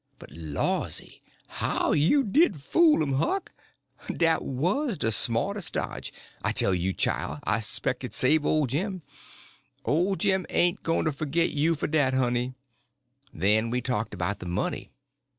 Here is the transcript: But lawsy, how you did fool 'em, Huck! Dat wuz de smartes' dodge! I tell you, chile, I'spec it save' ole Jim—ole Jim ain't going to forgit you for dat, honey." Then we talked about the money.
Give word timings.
But 0.17 0.31
lawsy, 0.31 1.21
how 1.47 1.91
you 1.93 2.23
did 2.23 2.55
fool 2.55 3.03
'em, 3.03 3.13
Huck! 3.19 3.53
Dat 4.11 4.43
wuz 4.43 4.95
de 4.97 5.11
smartes' 5.11 5.69
dodge! 5.69 6.11
I 6.41 6.51
tell 6.53 6.73
you, 6.73 6.91
chile, 6.91 7.37
I'spec 7.43 8.03
it 8.03 8.11
save' 8.15 8.43
ole 8.43 8.65
Jim—ole 8.65 10.15
Jim 10.15 10.47
ain't 10.49 10.81
going 10.81 11.05
to 11.05 11.11
forgit 11.11 11.51
you 11.51 11.75
for 11.75 11.85
dat, 11.85 12.15
honey." 12.15 12.55
Then 13.31 13.69
we 13.69 13.79
talked 13.79 14.15
about 14.15 14.39
the 14.39 14.47
money. 14.47 14.89